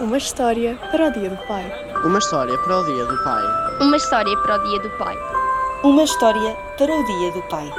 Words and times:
Uma 0.00 0.16
história 0.16 0.78
para 0.90 1.08
o 1.08 1.12
Dia 1.12 1.28
do 1.28 1.36
Pai. 1.46 1.70
Uma 2.06 2.18
história 2.18 2.56
para 2.56 2.80
o 2.80 2.84
Dia 2.86 3.04
do 3.04 3.22
Pai. 3.22 3.42
Uma 3.82 3.96
história 3.98 4.34
para 4.38 4.56
o 4.56 4.62
Dia 4.64 4.80
do 4.80 4.90
Pai. 4.96 5.16
Uma 5.84 6.02
história 6.04 6.56
para 6.78 6.90
o 6.90 7.04
Dia 7.04 7.32
do 7.32 7.42
Pai. 7.42 7.70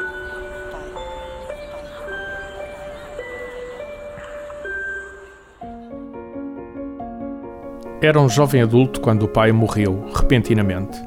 Era 8.03 8.21
um 8.21 8.29
jovem 8.29 8.61
adulto 8.61 9.01
quando 9.01 9.23
o 9.23 9.27
pai 9.27 9.51
morreu, 9.51 10.05
repentinamente. 10.13 11.01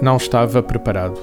Não 0.00 0.16
estava 0.16 0.62
preparado. 0.62 1.20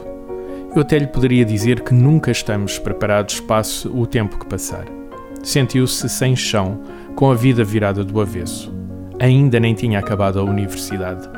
Eu 0.76 0.84
até 0.84 1.00
lhe 1.00 1.08
poderia 1.08 1.44
dizer 1.44 1.82
que 1.82 1.96
nunca 1.96 2.30
estamos 2.30 2.78
preparados 2.78 3.39
passe 3.39 3.88
o 3.88 4.05
tempo 4.05 4.38
que 4.38 4.46
passar. 4.46 4.86
Sentiu-se 5.42 6.08
sem 6.08 6.36
chão, 6.36 6.80
com 7.16 7.32
a 7.32 7.34
vida 7.34 7.64
virada 7.64 8.04
do 8.04 8.21
avesso. 8.21 8.80
Ainda 9.21 9.60
nem 9.60 9.75
tinha 9.75 10.00
acabado 10.00 10.39
a 10.39 10.43
universidade. 10.43 11.29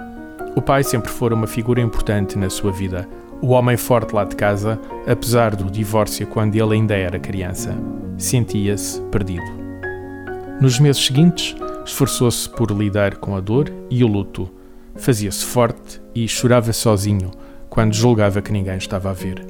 O 0.56 0.62
pai 0.62 0.86
sempre 0.86 1.12
fora 1.12 1.36
uma 1.36 1.46
figura 1.46 1.82
importante 1.82 2.38
na 2.38 2.50
sua 2.50 2.72
vida, 2.72 3.06
o 3.42 3.48
homem 3.48 3.76
forte 3.76 4.16
lá 4.16 4.24
de 4.24 4.38
casa, 4.38 4.80
apesar 5.06 5.54
do 5.54 5.70
divórcio 5.70 6.26
quando 6.28 6.56
ele 6.56 6.76
ainda 6.76 6.96
era 6.96 7.20
criança. 7.20 7.76
Sentia-se 8.18 9.02
perdido. 9.12 9.44
Nos 10.62 10.80
meses 10.80 11.06
seguintes, 11.06 11.58
esforçou-se 11.86 12.50
por 12.52 12.72
lidar 12.72 13.18
com 13.18 13.36
a 13.36 13.42
dor 13.42 13.70
e 13.90 14.02
o 14.02 14.08
luto. 14.08 14.50
Fazia-se 14.96 15.44
forte 15.44 16.02
e 16.16 16.26
chorava 16.26 16.72
sozinho 16.72 17.32
quando 17.70 17.94
julgava 17.94 18.42
que 18.42 18.54
ninguém 18.54 18.78
estava 18.78 19.10
a 19.10 19.14
ver. 19.14 19.46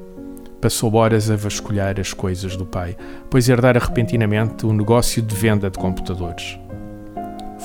Passou 0.60 0.96
horas 0.96 1.30
a 1.30 1.36
vasculhar 1.36 2.00
as 2.00 2.14
coisas 2.14 2.58
do 2.58 2.66
pai, 2.66 2.98
pois 3.30 3.48
herdara 3.48 3.80
repentinamente 3.80 4.66
o 4.66 4.74
negócio 4.74 5.22
de 5.22 5.36
venda 5.36 5.70
de 5.70 5.78
computadores. 5.78 6.58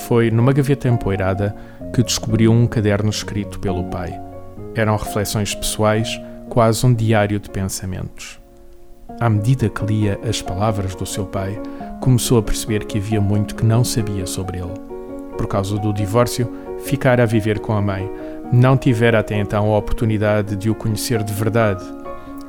Foi 0.09 0.31
numa 0.31 0.55
gaveta 0.55 0.89
empoeirada 0.89 1.55
que 1.93 2.03
descobriu 2.03 2.51
um 2.51 2.67
caderno 2.67 3.11
escrito 3.11 3.61
pelo 3.61 3.85
pai. 3.85 4.19
Eram 4.75 4.97
reflexões 4.97 5.55
pessoais, 5.55 6.19
quase 6.49 6.87
um 6.87 6.95
diário 6.95 7.39
de 7.39 7.51
pensamentos. 7.51 8.41
À 9.21 9.29
medida 9.29 9.69
que 9.69 9.85
lia 9.85 10.19
as 10.27 10.41
palavras 10.41 10.95
do 10.95 11.05
seu 11.05 11.27
pai, 11.27 11.61
começou 12.01 12.39
a 12.39 12.43
perceber 12.43 12.87
que 12.87 12.97
havia 12.97 13.21
muito 13.21 13.55
que 13.55 13.67
não 13.67 13.85
sabia 13.85 14.27
sobre 14.27 14.57
ele. 14.57 14.73
Por 15.37 15.47
causa 15.47 15.77
do 15.77 15.93
divórcio, 15.93 16.51
ficara 16.79 17.25
a 17.25 17.27
viver 17.27 17.59
com 17.59 17.75
a 17.75 17.83
mãe. 17.83 18.11
Não 18.51 18.79
tivera 18.79 19.19
até 19.19 19.39
então 19.39 19.71
a 19.71 19.77
oportunidade 19.77 20.57
de 20.57 20.71
o 20.71 20.75
conhecer 20.75 21.23
de 21.23 21.35
verdade. 21.35 21.85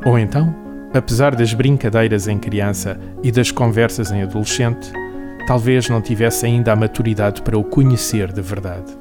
Ou 0.06 0.18
então, 0.18 0.56
apesar 0.94 1.36
das 1.36 1.54
brincadeiras 1.54 2.26
em 2.26 2.40
criança 2.40 2.98
e 3.22 3.34
das 3.34 3.52
conversas 3.52 4.14
em 4.14 4.22
adolescente, 4.22 4.94
talvez 5.48 5.90
não 5.90 6.02
tivesse 6.02 6.46
ainda 6.46 6.74
a 6.74 6.76
maturidade 6.76 7.42
para 7.42 7.58
o 7.58 7.64
conhecer 7.64 8.32
de 8.32 8.42
verdade. 8.42 8.98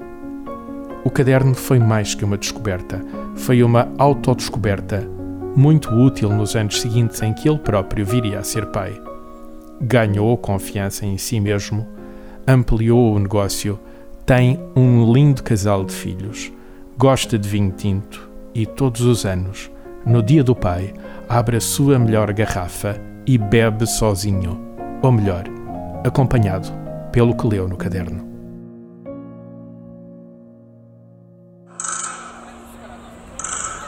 O 1.05 1.11
caderno 1.11 1.55
foi 1.55 1.78
mais 1.78 2.14
que 2.14 2.25
uma 2.25 2.36
descoberta, 2.36 3.00
foi 3.36 3.62
uma 3.62 3.89
autodescoberta, 3.98 5.08
muito 5.56 5.89
útil 5.95 6.30
nos 6.30 6.55
anos 6.55 6.80
seguintes 6.80 7.22
em 7.22 7.33
que 7.33 7.48
ele 7.48 7.58
próprio 7.58 8.05
viria 8.05 8.39
a 8.39 8.45
ser 8.45 8.67
pai. 8.67 9.00
Ganhou 9.80 10.36
confiança 10.36 11.06
em 11.06 11.17
si 11.17 11.41
mesmo, 11.41 11.86
ampliou 12.47 13.14
o 13.14 13.19
negócio, 13.19 13.78
tem 14.27 14.61
um 14.77 15.12
lindo 15.12 15.42
casal 15.42 15.84
de 15.84 15.92
filhos, 15.92 16.52
gosta 16.97 17.39
de 17.39 17.48
vinho 17.48 17.73
tinto 17.73 18.28
e 18.55 18.67
todos 18.67 19.02
os 19.02 19.25
anos, 19.25 19.70
no 20.05 20.23
dia 20.23 20.42
do 20.42 20.55
pai, 20.55 20.92
abre 21.28 21.56
a 21.56 21.61
sua 21.61 21.98
melhor 21.98 22.33
garrafa 22.33 23.00
e 23.27 23.39
bebe 23.39 23.86
sozinho, 23.86 24.61
ou 25.02 25.12
melhor, 25.12 25.45
acompanhado 26.05 26.69
pelo 27.13 27.37
que 27.37 27.47
leu 27.47 27.69
no 27.69 27.77
caderno. 27.77 28.27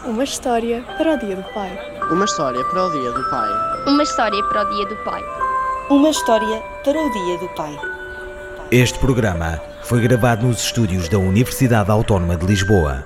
Uma 0.04 0.24
história 0.24 0.82
para 0.96 1.14
o 1.14 1.18
Dia 1.18 1.36
do 1.36 1.44
Pai. 1.52 1.78
Uma 2.10 2.24
história 2.24 2.64
para 2.64 2.86
o 2.86 2.90
Dia 2.90 3.12
do 3.12 3.30
Pai. 3.30 3.48
Uma 3.86 4.02
história 4.02 4.42
para 4.44 4.62
o 4.62 4.74
Dia 4.74 4.86
do 4.86 4.96
Pai. 5.04 5.22
Uma 5.90 6.10
história 6.10 6.62
para 6.82 6.98
o 6.98 7.10
Dia 7.10 7.38
do 7.38 7.48
Pai. 7.54 7.78
Este 8.70 8.98
programa 8.98 9.60
foi 9.82 10.00
gravado 10.00 10.46
nos 10.46 10.62
estúdios 10.62 11.08
da 11.08 11.18
Universidade 11.18 11.90
Autónoma 11.90 12.36
de 12.36 12.46
Lisboa. 12.46 13.04